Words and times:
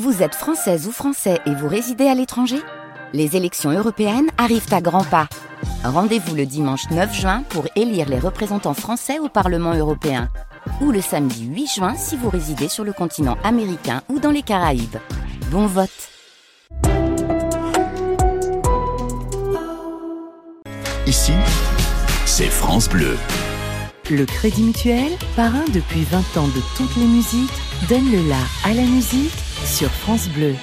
Vous 0.00 0.22
êtes 0.22 0.34
française 0.34 0.86
ou 0.88 0.90
français 0.90 1.38
et 1.44 1.54
vous 1.54 1.68
résidez 1.68 2.06
à 2.06 2.14
l'étranger? 2.14 2.56
Les 3.12 3.36
élections 3.36 3.70
européennes 3.70 4.30
arrivent 4.38 4.72
à 4.72 4.80
grands 4.80 5.04
pas. 5.04 5.28
Rendez-vous 5.84 6.34
le 6.34 6.46
dimanche 6.46 6.88
9 6.90 7.14
juin 7.14 7.42
pour 7.50 7.66
élire 7.76 8.08
les 8.08 8.18
représentants 8.18 8.72
français 8.72 9.18
au 9.18 9.28
Parlement 9.28 9.74
européen. 9.74 10.30
Ou 10.80 10.92
le 10.92 11.02
samedi 11.02 11.44
8 11.44 11.66
juin 11.66 11.94
si 11.94 12.16
vous 12.16 12.30
résidez 12.30 12.68
sur 12.68 12.84
le 12.84 12.94
continent 12.94 13.36
américain 13.44 14.00
ou 14.08 14.18
dans 14.18 14.30
les 14.30 14.40
Caraïbes. 14.40 14.96
Bon 15.50 15.66
vote 15.66 15.90
Ici, 21.06 21.34
c'est 22.24 22.48
France 22.48 22.88
Bleu. 22.88 23.18
Le 24.10 24.24
Crédit 24.24 24.62
Mutuel, 24.62 25.12
parrain 25.36 25.64
depuis 25.74 26.04
20 26.04 26.18
ans 26.38 26.48
de 26.48 26.62
toutes 26.78 26.96
les 26.96 27.04
musiques, 27.04 27.52
donne 27.88 28.10
le 28.10 28.28
la 28.28 28.36
à 28.64 28.74
la 28.74 28.82
musique 28.82 29.32
sur 29.64 29.90
France 29.90 30.28
Bleu. 30.28 30.54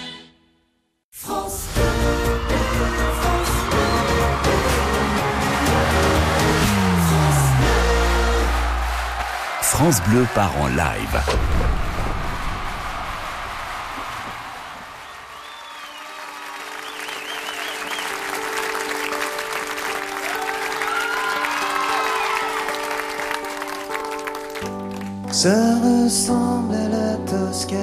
France 9.61 10.01
Bleu 10.07 10.25
part 10.33 10.53
en 10.61 10.67
live. 10.67 11.88
Ça 25.41 25.77
ressemble 25.77 26.75
à 26.75 26.89
la 26.89 27.15
Toscane, 27.25 27.79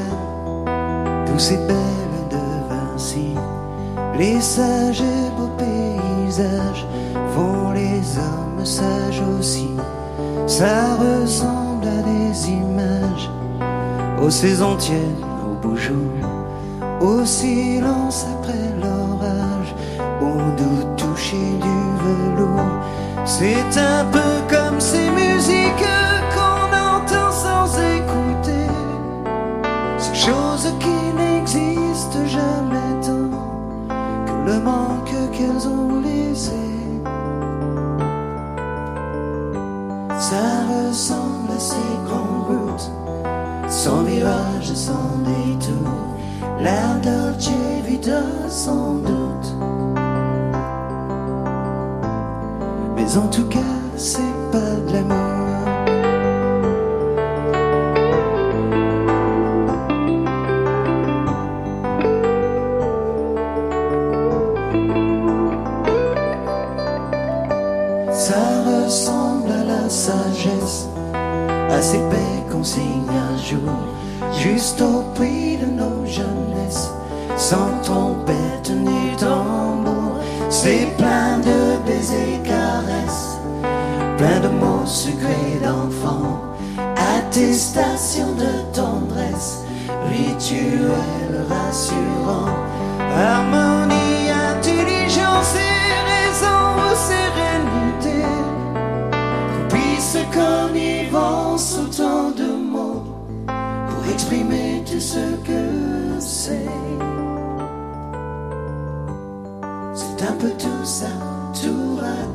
tous 1.24 1.38
ces 1.38 1.56
belles 1.56 2.28
de 2.28 2.36
Vinci. 2.68 3.32
Les 4.18 4.42
sages 4.42 5.00
et 5.00 5.30
beaux 5.38 5.48
paysages 5.56 6.84
font 7.34 7.70
les 7.70 8.18
hommes 8.18 8.62
sages 8.62 9.22
aussi. 9.38 9.70
Ça 10.46 10.96
ressemble 10.96 11.86
à 11.86 12.02
des 12.02 12.50
images, 12.50 13.30
aux 14.20 14.28
saisons 14.28 14.76
tièdes, 14.76 15.24
aux 15.46 15.66
beaux 15.66 15.76
jours, 15.76 16.28
au 17.00 17.24
silence 17.24 18.26
après 18.38 18.68
l'orage, 18.82 19.74
au 20.20 20.36
doux 20.58 20.84
toucher 20.98 21.48
du 21.62 21.78
velours. 22.04 22.82
C'est 23.24 23.78
un 23.78 24.04
peu 24.12 24.54
comme 24.54 24.78
ces 24.78 25.08
musiques 25.08 25.85
jamais 32.36 32.92
tant 33.06 33.30
que 34.26 34.36
le 34.50 34.60
manque 34.60 35.14
qu'elles 35.32 35.66
ont 35.68 36.00
laissé. 36.00 36.62
Ça 40.28 40.46
ressemble 40.72 41.50
à 41.56 41.58
ces 41.58 41.90
grandes 42.06 42.46
routes, 42.48 42.90
sans 43.68 44.02
virage 44.02 44.70
et 44.70 44.80
sans 44.88 45.10
détour, 45.24 45.92
la 46.60 46.82
Dolce 47.04 47.50
Vita 47.86 48.22
sans 48.48 48.94
doute. 48.94 49.48
Mais 52.96 53.16
en 53.16 53.28
tout 53.28 53.48
cas, 53.48 53.74
c'est 53.96 54.34
pas 54.50 54.74
de 54.86 54.92
l'amour. 54.94 55.25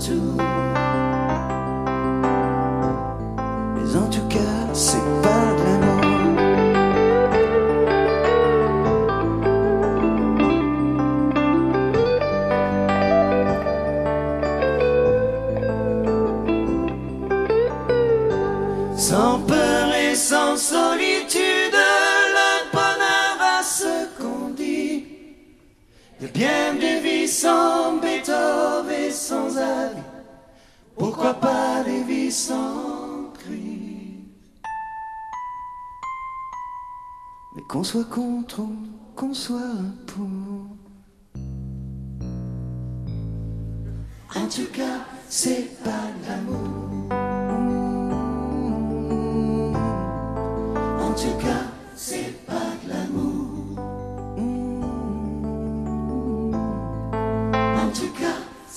to 0.02 0.51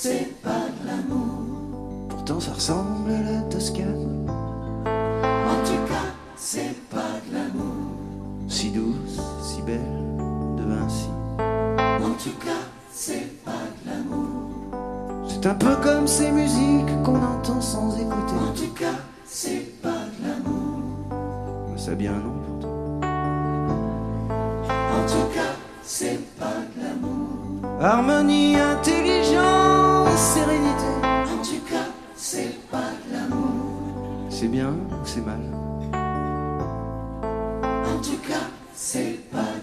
c'est 0.07 0.43
pas 0.43 0.67
de 0.83 0.87
l'amour. 0.87 2.09
Pourtant, 2.11 2.39
ça 2.39 2.53
ressemble 2.53 3.11
à 3.11 3.23
la 3.23 3.41
Toscane. 3.49 4.29
En 4.87 5.59
tout 5.65 5.83
cas, 5.91 6.09
c'est 6.37 6.77
pas 6.91 7.15
de 7.27 7.35
l'amour. 7.35 7.97
Si 8.47 8.71
douce, 8.71 9.19
si 9.43 9.63
belle, 9.63 9.81
de 10.59 10.63
Vinci. 10.63 11.09
En 11.39 12.13
tout 12.23 12.37
cas, 12.45 12.65
c'est 12.93 13.43
pas 13.47 13.53
de 13.53 13.89
l'amour. 13.89 15.25
C'est 15.27 15.47
un 15.47 15.55
peu 15.55 15.75
comme 15.83 16.07
ces 16.07 16.31
musiques 16.31 17.03
qu'on 17.03 17.23
entend 17.23 17.63
sans 17.63 17.97
écouter. 17.97 18.35
En 18.35 18.53
tout 18.53 18.75
cas, 18.75 18.99
c'est 19.25 19.81
pas 19.81 19.89
de 19.89 20.29
l'amour. 20.29 21.79
Ça 21.79 21.93
a 21.93 21.95
bien 21.95 22.13
un 22.13 22.19
nom 22.19 22.35
pourtant. 22.47 23.01
En 24.69 25.07
tout 25.07 25.35
cas, 25.35 25.55
c'est 25.83 26.21
pas 26.39 26.59
de 26.77 26.83
l'amour. 26.83 27.81
Harmonie, 27.81 28.57
intelligence, 28.57 28.94
C'est 34.45 34.51
bien 34.51 34.75
ou 34.75 35.07
c'est 35.07 35.25
mal? 35.25 35.41
En 37.63 37.99
tout 38.03 38.19
cas, 38.29 38.45
c'est 38.75 39.19
pas 39.31 39.54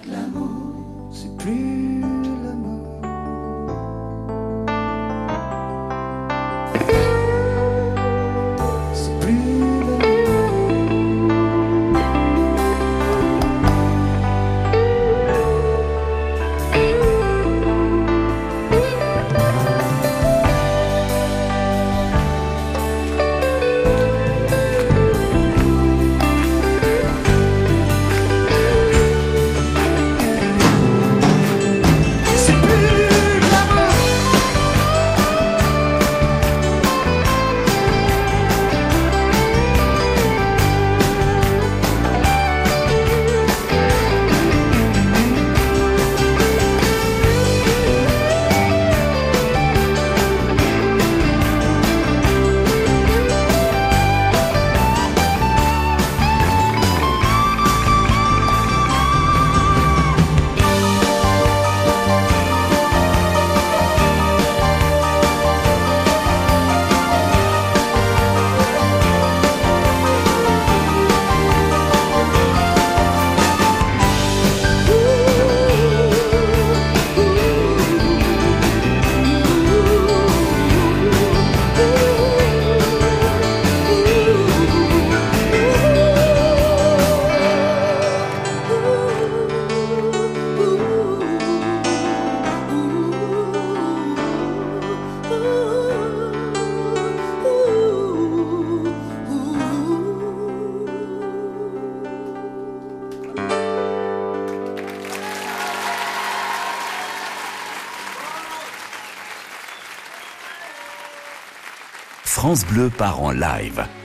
France 112.51 112.65
Bleu 112.65 112.89
part 112.89 113.21
en 113.21 113.31
live. 113.31 114.00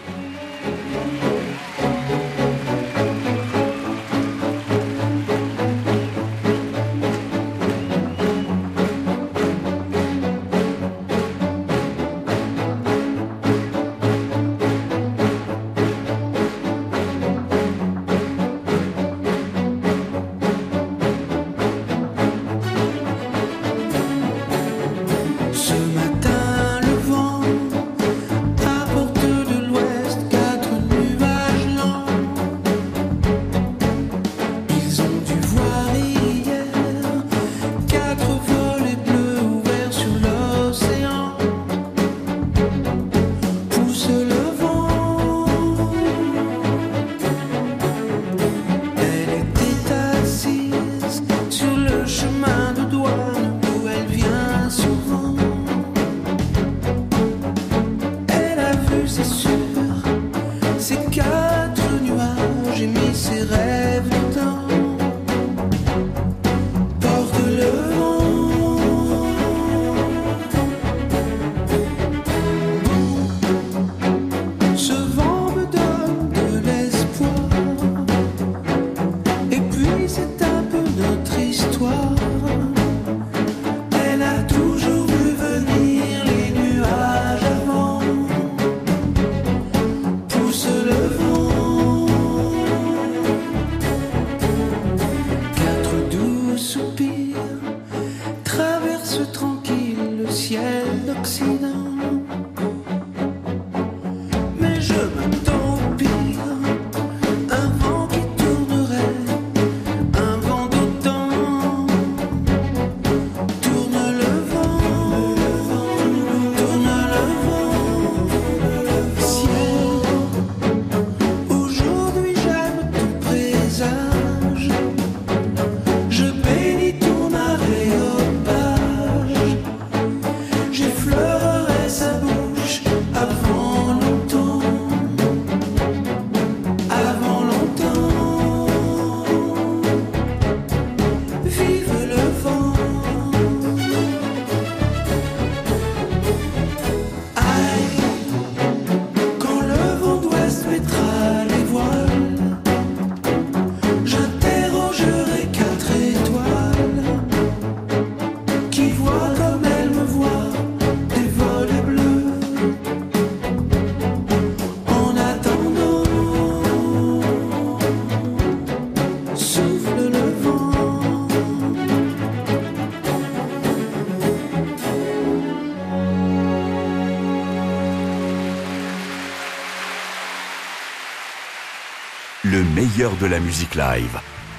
de 182.97 183.27
la 183.27 183.41
musique 183.41 183.75
live. 183.75 184.19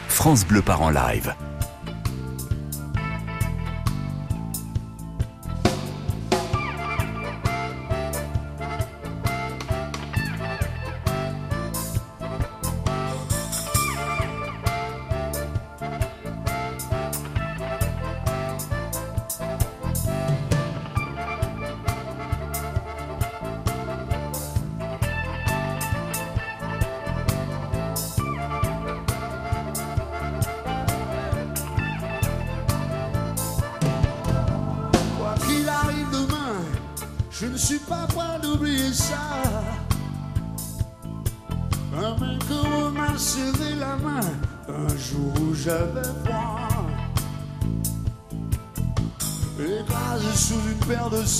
France 0.09 0.45
Bleu 0.45 0.61
part 0.61 0.83
en 0.83 0.91
live. 0.91 1.33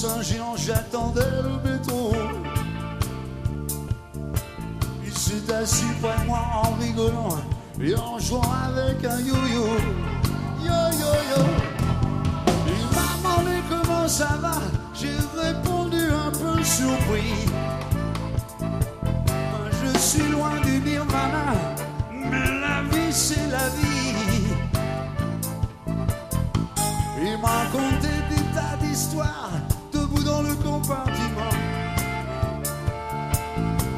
saint 0.02 0.22
géant, 0.22 0.56
j'attendais 0.56 1.32
le 1.42 1.58
béton. 1.64 2.12
Il 5.04 5.12
s'est 5.12 5.52
assis 5.52 5.92
près 6.00 6.22
de 6.22 6.28
moi 6.28 6.40
en 6.54 6.74
rigolant 6.80 7.38
et 7.82 7.96
en 7.96 8.20
jouant 8.20 8.52
avec 8.68 9.04
un 9.04 9.20
yo-yo. 9.30 9.66
Yo-yo-yo. 10.68 11.44
Il 12.74 12.84
m'a 12.96 13.10
demandé 13.18 13.58
comment 13.72 14.08
ça 14.08 14.38
va. 14.40 14.58
J'ai 14.94 15.18
répondu 15.36 16.02
un 16.26 16.30
peu 16.30 16.64
surpris. 16.64 17.34
Je 19.82 19.98
suis 19.98 20.30
loin 20.30 20.60
du 20.64 20.80
nirvana, 20.80 21.48
mais 22.14 22.52
la 22.66 22.84
vie 22.92 23.12
c'est 23.12 23.48
la 23.50 23.68
vie. 23.80 24.46
Il 27.20 27.42
m'a 27.42 27.48
raconté 27.48 28.12
des 28.30 28.44
tas 28.54 28.78
d'histoires 28.80 29.67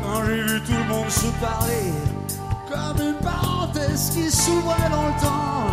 quand 0.01 0.23
j'ai 0.25 0.41
vu 0.43 0.61
tout 0.61 0.71
le 0.71 0.83
monde 0.85 1.09
se 1.09 1.27
parler, 1.41 1.91
comme 2.69 3.01
une 3.05 3.15
parenthèse 3.15 4.11
qui 4.11 4.31
s'ouvrait 4.31 4.89
dans 4.89 5.07
le 5.07 5.21
temps. 5.21 5.67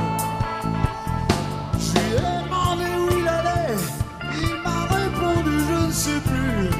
Demandé 1.94 2.84
où 2.98 3.18
il 3.20 3.28
allait, 3.28 3.76
il 4.34 4.62
m'a 4.62 4.86
répondu 4.94 5.50
je 5.68 5.86
ne 5.86 5.92
sais 5.92 6.20
plus. 6.20 6.70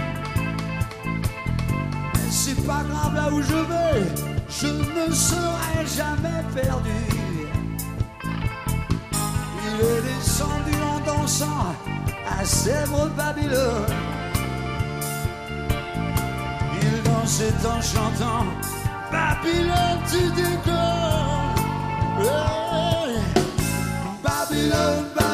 Mais 2.15 2.31
c'est 2.31 2.67
pas 2.67 2.83
grave 2.89 3.15
là 3.15 3.31
où 3.33 3.43
je 3.43 3.55
vais, 3.55 4.03
je 4.49 4.67
ne 4.67 5.13
serai 5.13 5.87
jamais 5.97 6.43
perdu. 6.55 7.01
Il 9.65 9.81
est 9.85 10.03
descendu 10.03 10.75
en 10.83 11.01
dansant 11.05 11.75
à 12.27 12.45
Sèvres 12.45 13.09
Babylone. 13.17 13.87
Il 16.83 17.03
dansait 17.03 17.55
en 17.67 17.81
chantant 17.81 18.47
Babylone, 19.11 20.01
tu 20.11 20.23
déconnes. 20.33 21.57
Hey, 22.21 23.19
Babylone, 24.23 25.07
Babylone. 25.15 25.26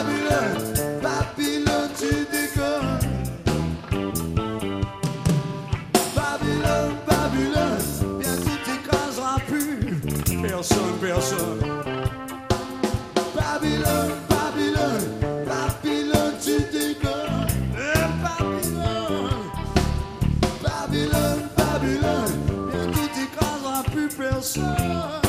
Plus 24.54 25.21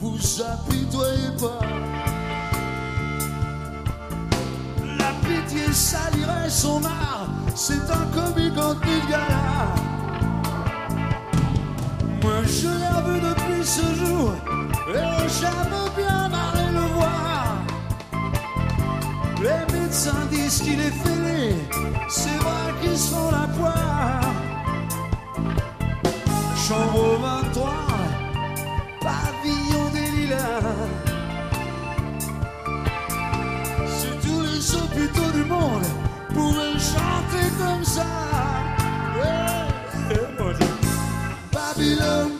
vous 0.00 0.42
apitoyez 0.42 1.30
pas. 1.40 1.60
La 4.98 5.12
pitié 5.26 5.72
salirait 5.72 6.50
son 6.50 6.84
art, 6.84 7.28
c'est 7.54 7.74
un 7.90 8.06
comique 8.12 8.58
en 8.58 8.74
de 8.74 9.10
gala. 9.10 9.74
Moi 12.22 12.42
je 12.44 12.68
l'ai 12.68 12.92
revu 12.96 13.20
depuis 13.20 13.64
ce 13.64 13.94
jour 13.94 14.32
et 14.88 15.28
j'aime 15.38 15.78
bien 15.96 16.30
aller 16.32 16.72
le 16.72 16.86
voir. 16.94 17.56
Les 19.40 19.78
médecins 19.78 20.26
disent 20.30 20.60
qu'il 20.62 20.80
est 20.80 20.96
fêlé, 21.04 21.54
c'est 22.08 22.38
vrai 22.38 22.72
qu'ils 22.80 22.98
se 22.98 23.14
font 23.14 23.30
la 23.30 23.46
poire. 23.56 24.31
Les 34.62 34.74
hôpitaux 34.76 35.30
du 35.32 35.44
monde 35.44 35.82
pouvaient 36.32 36.78
chanter 36.78 37.46
comme 37.58 37.84
ça. 37.84 38.06
Je- 39.16 40.14
Babylone, 40.14 40.66
Babylone, 41.52 42.31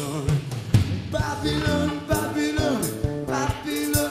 personne. 0.00 0.26
Babylone, 1.10 2.00
Babylone, 2.08 3.26
Babylone, 3.26 4.10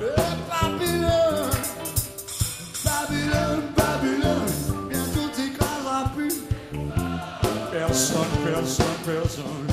eh, 0.00 0.14
Babylone, 0.48 1.50
Babylone, 2.84 3.62
Babylone, 3.76 4.46
bientôt 4.88 5.28
t'écraseras 5.34 6.10
plus. 6.14 6.42
Personne, 7.72 8.26
personne, 8.44 8.86
personne. 9.04 9.66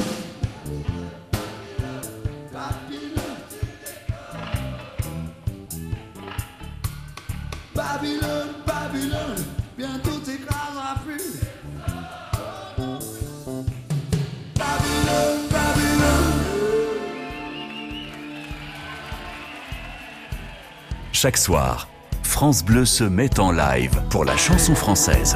Babylone, 7.74 8.50
Babylone, 8.66 9.46
bientôt 9.78 10.20
Chaque 21.20 21.38
soir, 21.38 21.88
France 22.22 22.64
Bleu 22.64 22.86
se 22.86 23.04
met 23.04 23.40
en 23.40 23.52
live 23.52 24.04
pour 24.12 24.24
la 24.24 24.38
chanson 24.38 24.76
française. 24.76 25.36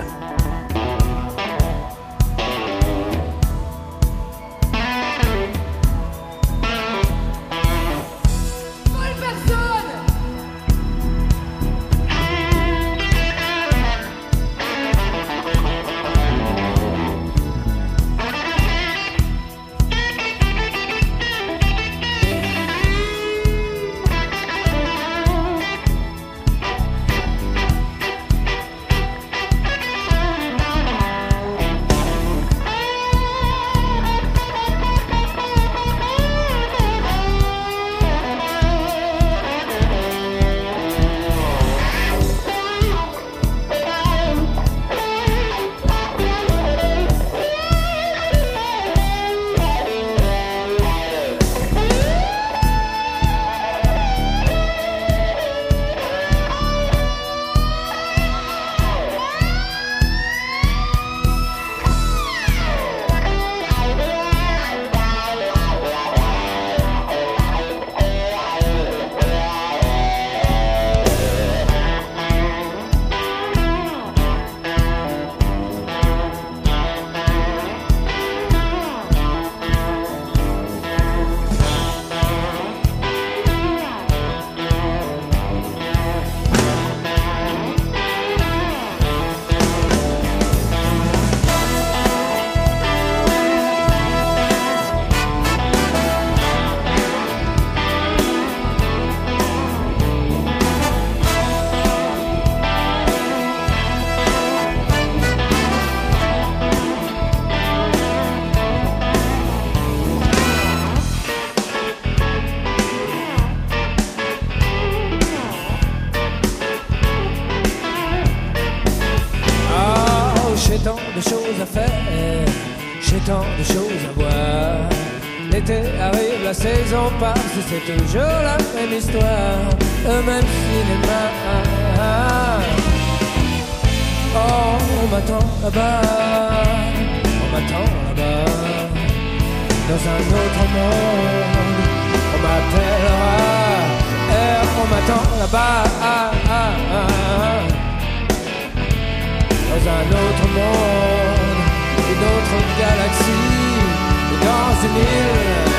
îles, 154.95 155.71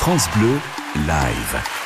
France 0.08 0.30
Bleu, 0.38 0.58
live. 1.06 1.77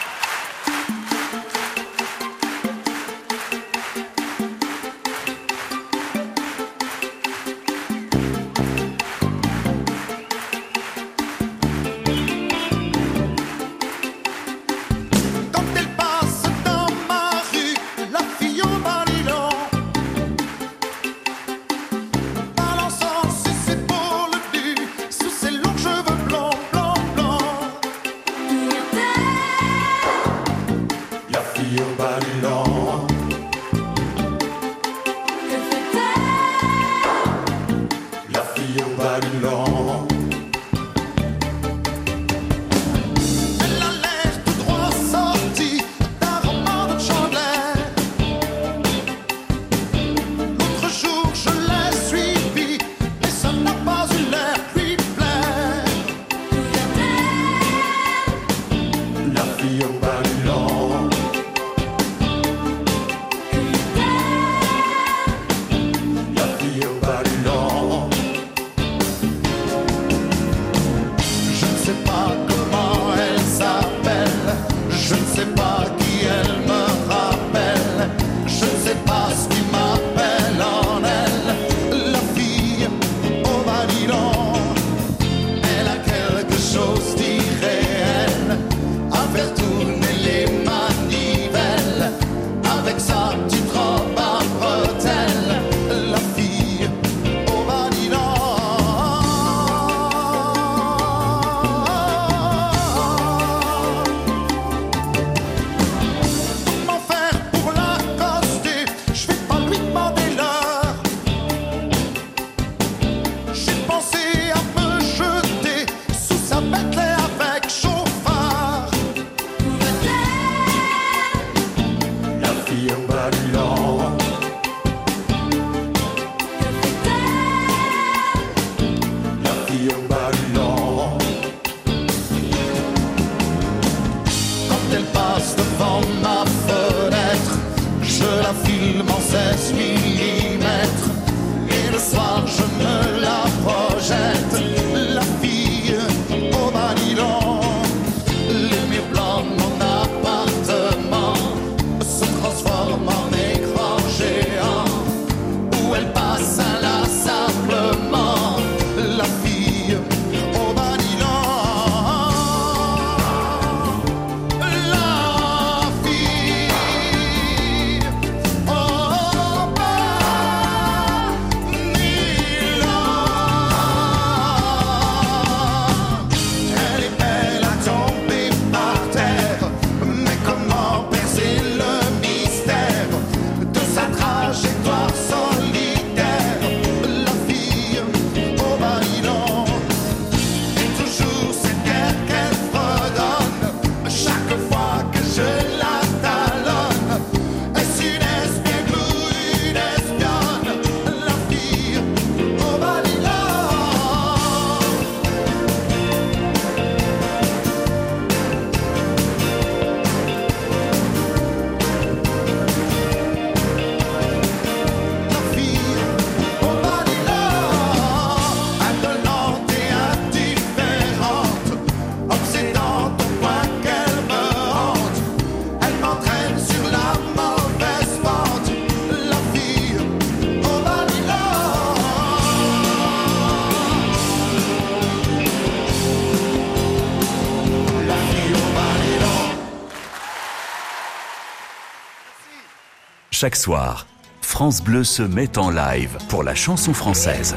chaque 243.43 243.57
soir, 243.57 244.07
France 244.41 244.81
Bleu 244.85 245.03
se 245.03 245.21
met 245.21 245.59
en 245.59 245.71
live 245.71 246.17
pour 246.29 246.45
la 246.45 246.55
chanson 246.55 246.95
française. 246.95 247.57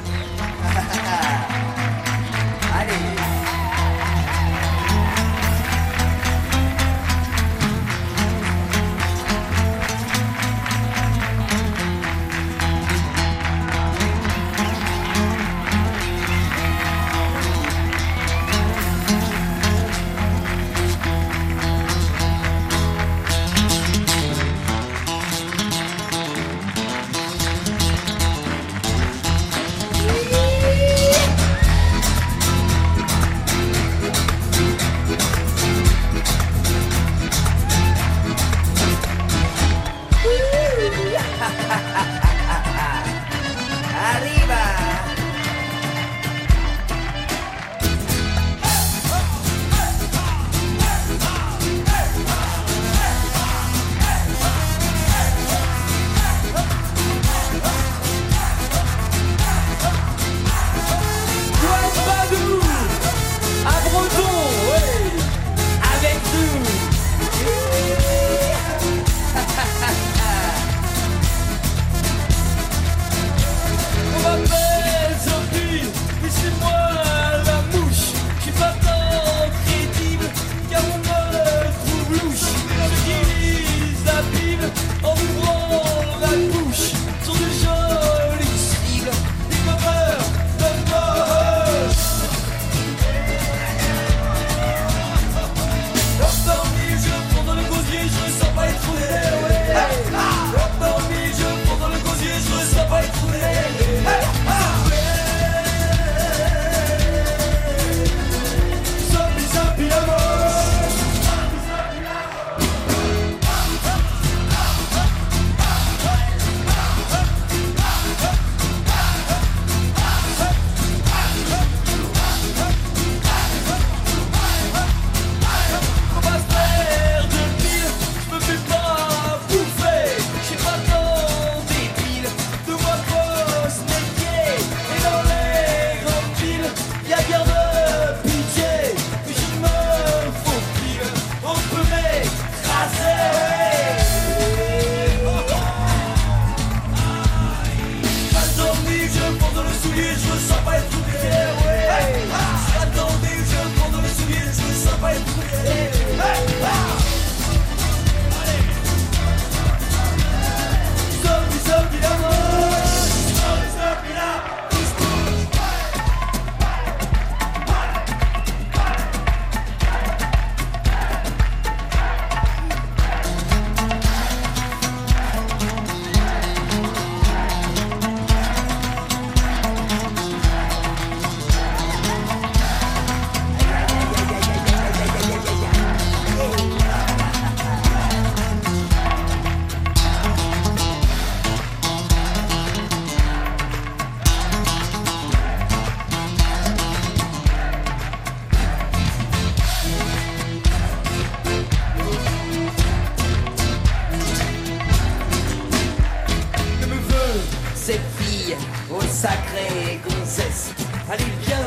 Sacrée 209.25 209.99
gonzesse. 210.07 210.69
Elle 211.11 211.21
est 211.21 211.45
bien 211.47 211.57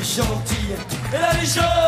gentille, 0.00 0.76
elle 1.12 1.24
a 1.24 1.34
des 1.34 1.46
jolies 1.46 1.87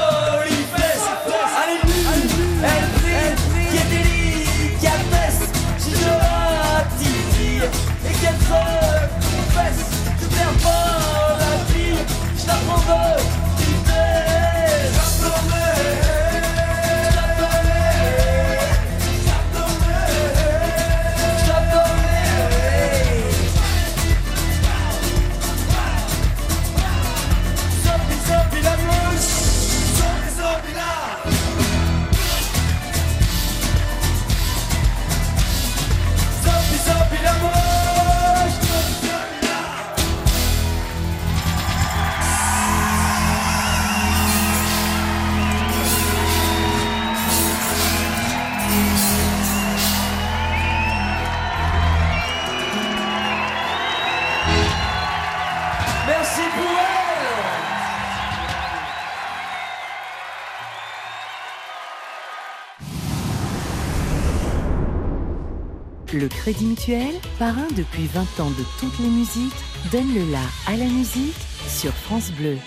Le 66.20 66.28
Crédit 66.28 66.66
Mutuel, 66.66 67.14
parrain 67.38 67.66
depuis 67.74 68.06
20 68.06 68.20
ans 68.40 68.50
de 68.50 68.64
toutes 68.78 68.98
les 68.98 69.08
musiques, 69.08 69.54
donne 69.90 70.12
le 70.12 70.30
la 70.30 70.42
à 70.66 70.76
la 70.76 70.84
musique 70.84 71.32
sur 71.66 71.92
France 71.92 72.30
Bleu. 72.32 72.58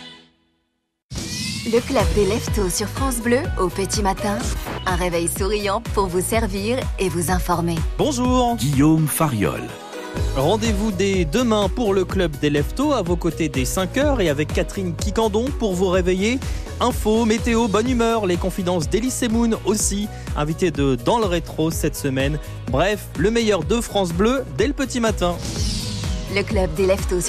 Le 1.66 1.80
club 1.80 2.04
des 2.16 2.26
leftos 2.26 2.72
sur 2.72 2.88
France 2.88 3.20
Bleu 3.20 3.42
au 3.60 3.70
petit 3.70 4.02
matin. 4.02 4.40
Un 4.88 4.96
réveil 4.96 5.28
souriant 5.28 5.82
pour 5.94 6.08
vous 6.08 6.22
servir 6.22 6.80
et 6.98 7.10
vous 7.10 7.30
informer. 7.30 7.76
Bonjour 8.00 8.56
Guillaume 8.56 9.06
Fariol. 9.06 9.62
Rendez-vous 10.36 10.92
dès 10.92 11.26
demain 11.26 11.70
pour 11.70 11.94
le 11.94 12.06
club 12.06 12.32
des 12.42 12.50
Leftos 12.50 12.94
à 12.94 13.02
vos 13.02 13.16
côtés 13.16 13.50
dès 13.50 13.64
5h 13.64 14.20
et 14.20 14.30
avec 14.30 14.52
Catherine 14.52 14.96
Kikandon 14.96 15.46
pour 15.60 15.74
vous 15.74 15.90
réveiller. 15.90 16.40
Info, 16.80 17.26
météo, 17.26 17.68
bonne 17.68 17.90
humeur, 17.90 18.26
les 18.26 18.38
confidences 18.38 18.90
d'Elysée 18.90 19.28
Moon 19.28 19.52
aussi, 19.66 20.08
invité 20.36 20.72
de 20.72 20.96
Dans 20.96 21.20
le 21.20 21.26
rétro 21.26 21.70
cette 21.72 21.96
semaine. 21.96 22.40
Bref, 22.72 23.06
le 23.20 23.30
meilleur 23.30 23.64
de 23.64 23.80
France 23.80 24.12
Bleu 24.12 24.44
dès 24.58 24.68
le 24.68 24.74
petit 24.74 25.00
matin. 25.00 25.36
Le 26.36 26.42
club 26.42 26.74
des 26.74 26.88
sur 26.88 27.22